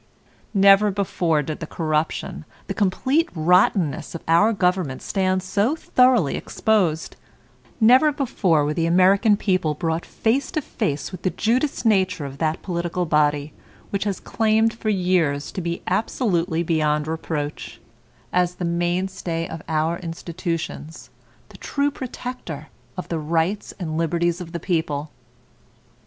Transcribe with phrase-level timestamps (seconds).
[0.55, 7.15] Never before did the corruption, the complete rottenness of our government stand so thoroughly exposed;
[7.79, 12.39] never before were the American people brought face to face with the Judas nature of
[12.39, 13.53] that political body,
[13.91, 17.79] which has claimed for years to be absolutely beyond reproach,
[18.33, 21.11] as the mainstay of our institutions,
[21.49, 25.11] the true protector of the rights and liberties of the people.